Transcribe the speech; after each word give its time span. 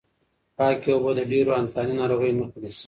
پاکې 0.57 0.89
اوبه 0.93 1.11
د 1.15 1.19
ډېرو 1.31 1.51
انتاني 1.61 1.93
ناروغیو 1.99 2.37
مخه 2.39 2.57
نیسي. 2.63 2.79